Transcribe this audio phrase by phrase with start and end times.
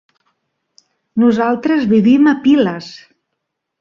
[1.23, 2.89] Nosaltres vivim a Piles.